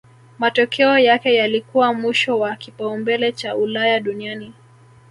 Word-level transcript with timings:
Matokeo 0.39 0.97
yake 0.99 1.35
yalikuwa 1.35 1.93
mwisho 1.93 2.39
wa 2.39 2.55
kipaumbele 2.55 3.31
cha 3.31 3.55
Ulaya 3.55 3.99
duniani 3.99 4.53